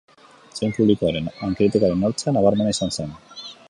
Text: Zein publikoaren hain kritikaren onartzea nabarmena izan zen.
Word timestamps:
Zein 0.59 0.73
publikoaren 0.77 1.29
hain 1.35 1.55
kritikaren 1.61 2.01
onartzea 2.05 2.37
nabarmena 2.39 2.77
izan 2.79 2.99
zen. 3.01 3.19